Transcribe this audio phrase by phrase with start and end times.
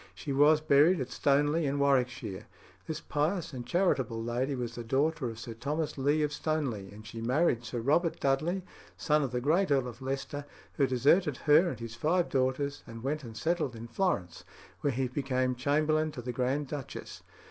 [0.15, 2.47] She was buried at Stoneleigh in Warwickshire.
[2.87, 7.05] This pious and charitable lady was the daughter of Sir Thomas Leigh of Stoneleigh, and
[7.05, 8.63] she married Sir Robert Dudley,
[8.97, 13.03] son of the great Earl of Leicester, who deserted her and his five daughters, and
[13.03, 14.43] went and settled in Florence,
[14.79, 17.21] where he became chamberlain to the Grand Duchess.